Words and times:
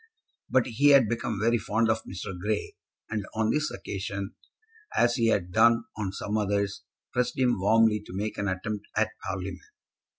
But 0.49 0.65
he 0.65 0.87
had 0.89 1.07
become 1.07 1.39
very 1.39 1.59
fond 1.59 1.87
of 1.91 2.03
Mr. 2.05 2.35
Grey, 2.35 2.75
and 3.07 3.23
on 3.35 3.51
this 3.51 3.69
occasion, 3.69 4.33
as 4.97 5.13
he 5.13 5.27
had 5.27 5.51
done 5.51 5.83
on 5.95 6.11
some 6.11 6.39
others, 6.39 6.81
pressed 7.13 7.37
him 7.37 7.59
warmly 7.59 7.99
to 8.07 8.13
make 8.17 8.39
an 8.39 8.47
attempt 8.47 8.87
at 8.97 9.11
Parliament. 9.23 9.61